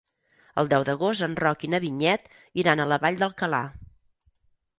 El 0.61 0.69
deu 0.69 0.85
d'agost 0.87 1.25
en 1.27 1.35
Roc 1.41 1.65
i 1.67 1.69
na 1.73 1.81
Vinyet 1.83 2.25
iran 2.63 2.83
a 2.83 2.89
la 2.93 2.99
Vall 3.05 3.21
d'Alcalà. 3.21 3.61